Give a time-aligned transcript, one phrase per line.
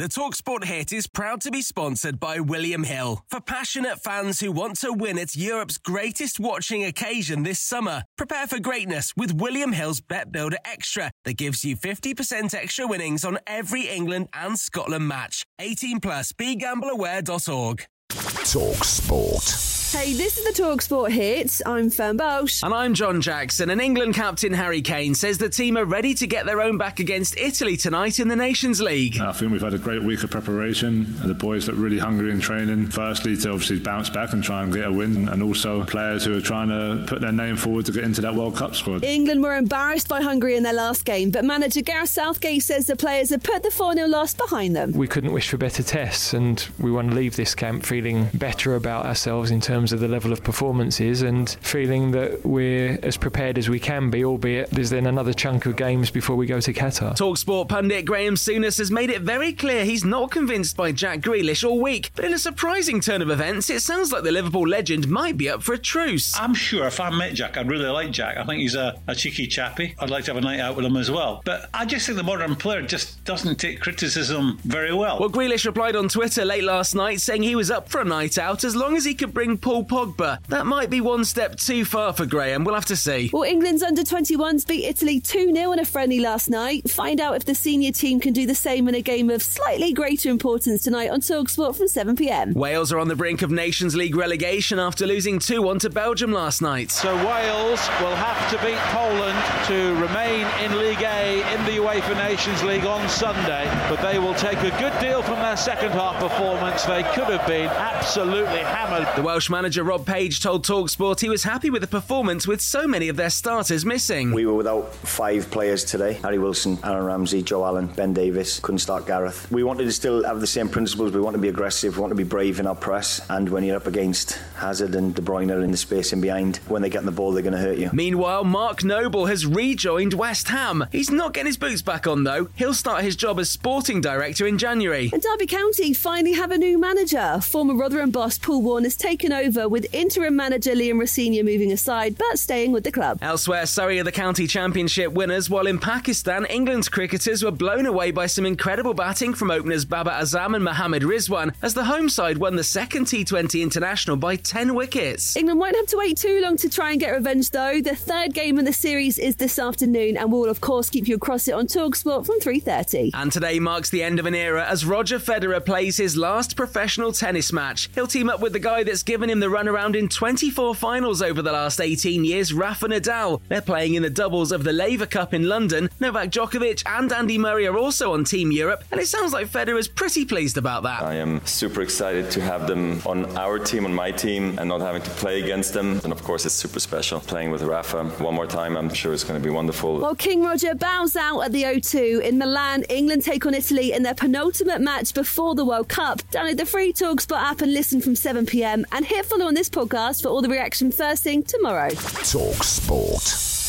[0.00, 3.22] The Talksport hit is proud to be sponsored by William Hill.
[3.28, 8.46] For passionate fans who want to win at Europe's greatest watching occasion this summer, prepare
[8.46, 13.40] for greatness with William Hill's Bet Builder Extra that gives you 50% extra winnings on
[13.46, 15.44] every England and Scotland match.
[15.58, 17.86] 18 plus begambleaware.org.
[18.10, 19.70] Talksport.
[19.92, 21.60] Hey, this is the Talksport Hits.
[21.66, 22.62] I'm Fern Bosch.
[22.62, 23.70] And I'm John Jackson.
[23.70, 27.00] And England captain Harry Kane says the team are ready to get their own back
[27.00, 29.18] against Italy tonight in the Nations League.
[29.18, 31.12] I think we've had a great week of preparation.
[31.26, 32.86] The boys look really hungry in training.
[32.86, 36.38] Firstly, to obviously bounce back and try and get a win, and also players who
[36.38, 39.02] are trying to put their name forward to get into that World Cup squad.
[39.02, 42.94] England were embarrassed by Hungary in their last game, but manager Gareth Southgate says the
[42.94, 44.92] players have put the 4 0 loss behind them.
[44.92, 48.74] We couldn't wish for better tests, and we want to leave this camp feeling better
[48.74, 53.58] about ourselves in terms of the level of performances and feeling that we're as prepared
[53.58, 56.72] as we can be, albeit there's then another chunk of games before we go to
[56.72, 57.16] Qatar.
[57.16, 61.68] Talksport pundit Graham Souness has made it very clear he's not convinced by Jack Grealish
[61.68, 65.08] all week, but in a surprising turn of events, it sounds like the Liverpool legend
[65.08, 66.34] might be up for a truce.
[66.38, 68.36] I'm sure if I met Jack, I'd really like Jack.
[68.36, 69.94] I think he's a, a cheeky chappy.
[69.98, 71.42] I'd like to have a night out with him as well.
[71.44, 75.18] But I just think the modern player just doesn't take criticism very well.
[75.18, 78.38] Well, Grealish replied on Twitter late last night saying he was up for a night
[78.38, 80.38] out as long as he could bring Paul Pogba.
[80.46, 82.64] That might be one step too far for Graham.
[82.64, 83.30] We'll have to see.
[83.32, 86.88] Well, England's under 21s beat Italy 2 0 in a friendly last night.
[86.88, 89.92] Find out if the senior team can do the same in a game of slightly
[89.92, 92.54] greater importance tonight on Talksport from 7 pm.
[92.54, 96.32] Wales are on the brink of Nations League relegation after losing 2 1 to Belgium
[96.32, 96.90] last night.
[96.90, 102.16] So Wales will have to beat Poland to remain in League A in the UEFA
[102.16, 106.20] Nations League on Sunday, but they will take a good deal from their second half
[106.20, 106.84] performance.
[106.84, 109.08] They could have been absolutely hammered.
[109.16, 112.86] The Welsh manager Rob Page told Talksport he was happy with the performance with so
[112.86, 114.32] many of their starters missing.
[114.32, 118.80] We were without five players today Harry Wilson, Aaron Ramsey, Joe Allen, Ben Davies, Couldn't
[118.80, 119.50] start Gareth.
[119.50, 121.12] We wanted to still have the same principles.
[121.12, 123.22] We want to be aggressive, we want to be brave in our press.
[123.30, 126.82] And when you're up against Hazard and De Bruyne in the space in behind, when
[126.82, 127.88] they get in the ball, they're going to hurt you.
[127.94, 130.84] Meanwhile, Mark Noble has rejoined West Ham.
[130.92, 132.50] He's not getting his boots back on, though.
[132.56, 135.08] He'll start his job as sporting director in January.
[135.12, 137.40] And Derby County finally have a new manager.
[137.40, 142.16] Former Rotherham boss Paul Warne has taken over with interim manager Liam Rosenior moving aside,
[142.18, 143.18] but staying with the club.
[143.22, 148.10] Elsewhere, Surrey are the county championship winners, while in Pakistan, England's cricketers were blown away
[148.10, 152.38] by some incredible batting from openers Babar Azam and Mohammad Rizwan as the home side
[152.38, 155.36] won the second T20 international by 10 wickets.
[155.36, 157.80] England won't have to wait too long to try and get revenge, though.
[157.80, 161.16] The third game in the series is this afternoon, and we'll of course keep you
[161.16, 163.10] across it on Talksport from 3:30.
[163.14, 167.12] And today marks the end of an era as Roger Federer plays his last professional
[167.12, 167.59] tennis match.
[167.94, 171.42] He'll team up with the guy that's given him the runaround in 24 finals over
[171.42, 173.40] the last 18 years, Rafa Nadal.
[173.48, 175.90] They're playing in the doubles of the Laver Cup in London.
[176.00, 179.88] Novak Djokovic and Andy Murray are also on Team Europe, and it sounds like Federer's
[179.88, 181.02] pretty pleased about that.
[181.02, 184.80] I am super excited to have them on our team, on my team, and not
[184.80, 186.00] having to play against them.
[186.04, 188.76] And of course, it's super special playing with Rafa one more time.
[188.76, 189.98] I'm sure it's going to be wonderful.
[190.00, 194.02] While King Roger bows out at the O2 in Milan, England take on Italy in
[194.02, 196.22] their penultimate match before the World Cup.
[196.30, 199.68] Download the free Talksport app and listen from 7 pm, and hit follow on this
[199.68, 201.90] podcast for all the reaction first thing tomorrow.
[201.90, 203.59] Talk Sport.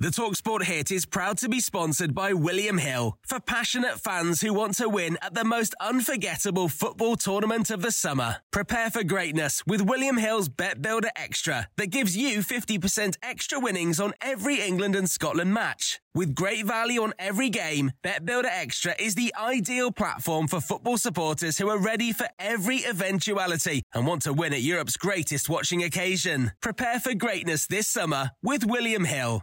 [0.00, 4.54] The Talksport hit is proud to be sponsored by William Hill for passionate fans who
[4.54, 8.36] want to win at the most unforgettable football tournament of the summer.
[8.52, 13.98] Prepare for greatness with William Hill's Bet Builder Extra that gives you 50% extra winnings
[13.98, 16.00] on every England and Scotland match.
[16.14, 20.98] With great value on every game, Bet Builder Extra is the ideal platform for football
[20.98, 25.82] supporters who are ready for every eventuality and want to win at Europe's greatest watching
[25.82, 26.50] occasion.
[26.60, 29.42] Prepare for greatness this summer with William Hill.